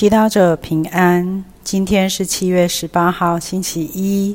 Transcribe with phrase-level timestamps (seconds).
[0.00, 1.44] 祈祷者平安。
[1.62, 4.34] 今天是七月十八号，星期一。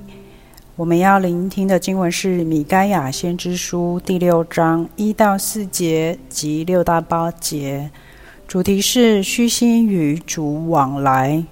[0.75, 7.89] 我们要聆听的经文是《米该亚先知书》第六章一到四节及六到八节，
[8.47, 11.43] 主题是虚心与主往来。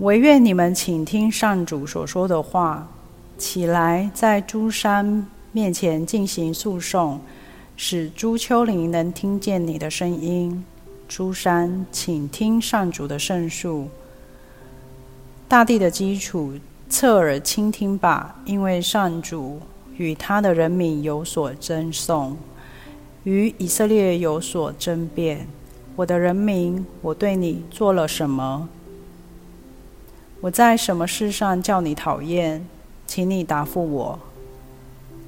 [0.00, 2.86] 唯愿你们请听上主所说的话，
[3.38, 7.18] 起来，在诸山面前进行诉讼。
[7.80, 10.64] 使朱丘陵能听见你的声音，
[11.06, 13.86] 诸山，请听上主的圣述。
[15.46, 16.54] 大地的基础，
[16.88, 19.60] 侧耳倾听吧，因为上主
[19.96, 22.36] 与他的人民有所争讼，
[23.22, 25.46] 与以色列有所争辩。
[25.94, 28.68] 我的人民，我对你做了什么？
[30.40, 32.66] 我在什么事上叫你讨厌？
[33.06, 34.18] 请你答复我。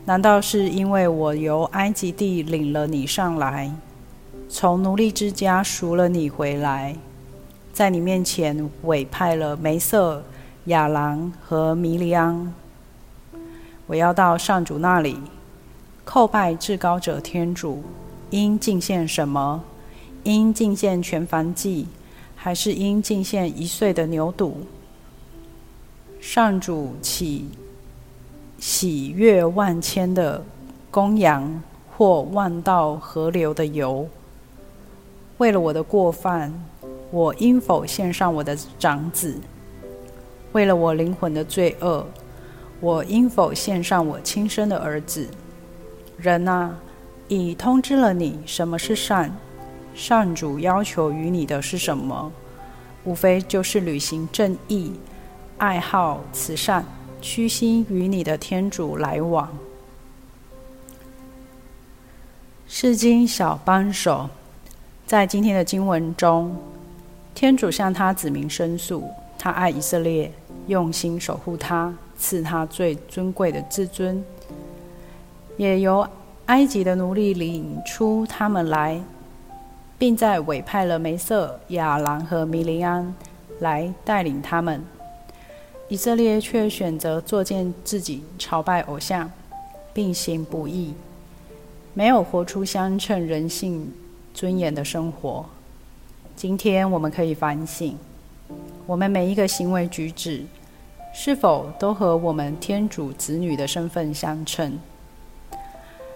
[0.07, 3.71] 难道是因为我由埃及地领了你上来，
[4.49, 6.97] 从奴隶之家赎了你回来，
[7.73, 10.25] 在你面前委派了梅瑟、
[10.65, 12.53] 亚郎和米利安？
[13.87, 15.19] 我要到上主那里
[16.05, 17.85] 叩拜至高者天主，
[18.31, 19.63] 应敬献什么？
[20.25, 21.87] 应敬献全燔祭，
[22.35, 24.53] 还是应敬献一岁的牛犊？
[26.21, 27.47] 上主起。
[28.61, 30.45] 喜悦万千的
[30.91, 31.63] 公羊，
[31.97, 34.07] 或万道河流的油。
[35.39, 36.53] 为了我的过犯，
[37.11, 39.41] 我应否献上我的长子？
[40.53, 42.07] 为了我灵魂的罪恶，
[42.81, 45.27] 我应否献上我亲生的儿子？
[46.19, 46.77] 人啊，
[47.29, 49.35] 已通知了你什么是善。
[49.95, 52.31] 善主要求于你的是什么？
[53.05, 54.93] 无非就是履行正义，
[55.57, 56.85] 爱好慈善。
[57.21, 59.49] 虚心与你的天主来往。
[62.67, 64.29] 世经小帮手，
[65.07, 66.57] 在今天的经文中，
[67.35, 69.09] 天主向他子民申诉，
[69.39, 70.33] 他爱以色列，
[70.67, 74.25] 用心守护他，赐他最尊贵的至尊，
[75.57, 76.07] 也由
[76.47, 79.03] 埃及的奴隶领出他们来，
[79.99, 83.15] 并在委派了梅瑟、亚兰和米利安
[83.59, 84.83] 来带领他们。
[85.91, 89.29] 以色列却选择作践自己，朝拜偶像，
[89.93, 90.95] 并行不义，
[91.95, 93.93] 没有活出相称人性
[94.33, 95.45] 尊严的生活。
[96.37, 97.99] 今天我们可以反省，
[98.87, 100.45] 我们每一个行为举止，
[101.13, 104.79] 是否都和我们天主子女的身份相称？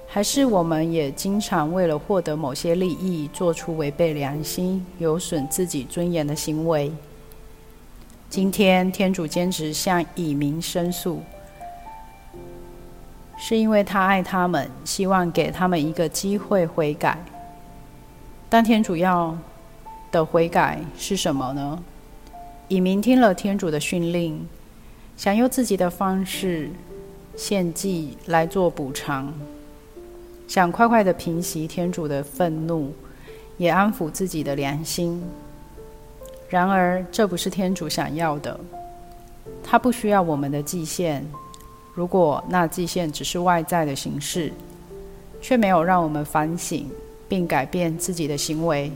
[0.07, 6.93] 还是我们也经常为了获得某些利益，做出违背良心、有损自己尊严的行为？
[8.35, 11.23] 今天天主坚持向以民申诉，
[13.39, 17.17] 是因为他爱他们，希望给他们一个机会悔改。
[18.51, 19.39] 但天主要
[20.11, 21.81] 的悔改是什么呢？
[22.67, 24.49] 以民听了天主的训令，
[25.17, 26.71] 想用自己的方式
[27.37, 29.33] 献祭来做补偿，
[30.49, 32.93] 想快快的平息天主的愤怒，
[33.59, 35.23] 也安抚自己的良心。
[36.55, 38.57] 然而，这不是天主想要的。
[39.61, 41.27] 他不需要我们的祭献。
[41.93, 44.53] 如果那祭献只是外在的形式，
[45.43, 46.89] 却没有让我们反省
[47.29, 48.93] 并改变自己的行为，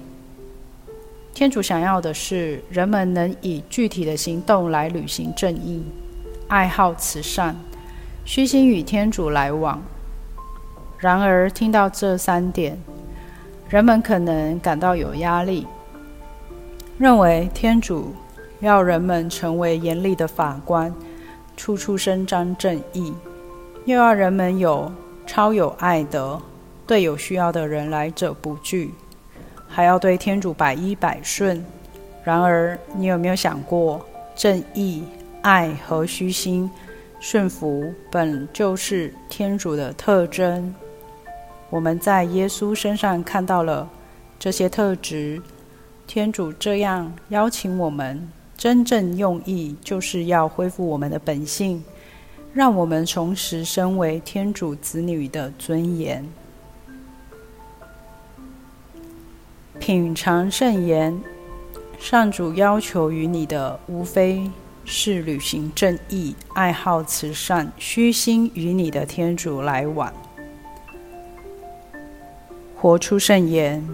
[1.34, 5.82] 天主想要的是人们能以具体的行动来履行正义，
[6.46, 7.56] 爱好慈善，
[8.24, 9.82] 虚心与天主来往。
[10.96, 12.78] 然而，听到这三点，
[13.68, 15.66] 人们可能感到有压力。
[16.98, 18.12] 认为天主
[18.58, 20.92] 要人们成为严厉的法官，
[21.56, 23.14] 处处伸张正义，
[23.84, 24.90] 又要人们有
[25.24, 26.42] 超有爱德，
[26.88, 28.92] 对有需要的人来者不拒，
[29.68, 31.64] 还要对天主百依百顺。
[32.24, 34.04] 然而，你有没有想过，
[34.34, 35.04] 正义、
[35.42, 36.68] 爱和虚心、
[37.20, 40.74] 顺服本就是天主的特征？
[41.70, 43.88] 我们在耶稣身上看到了
[44.36, 45.40] 这些特质。
[46.08, 48.26] 天主这样邀请我们，
[48.56, 51.84] 真正用意就是要恢复我们的本性，
[52.54, 56.26] 让我们重拾身为天主子女的尊严。
[59.78, 61.20] 品尝圣言，
[61.98, 64.50] 上主要求于你的，无非
[64.86, 70.10] 是履行正义、爱好慈善、虚心与你的天主来往，
[72.74, 73.86] 活出圣言。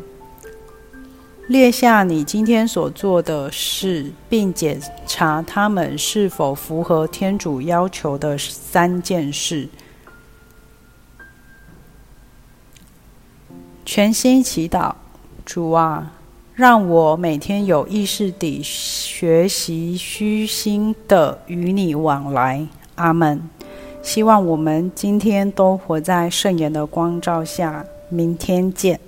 [1.46, 9.68] 列下你今天所做的事，并检查他们是否符合天主要求的三件事。
[13.84, 14.94] 全心祈祷，
[15.44, 16.12] 主啊，
[16.54, 22.66] 让我每天有意识地学习虚心的与你往来。
[22.94, 23.42] 阿门。
[24.02, 27.84] 希望我们今天都活在圣言的光照下。
[28.08, 29.00] 明天见。